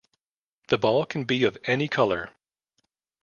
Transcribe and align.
The 0.69 0.79
ball 0.79 1.05
can 1.05 1.25
be 1.25 1.43
of 1.43 1.59
any 1.67 1.87
colour. 1.87 2.31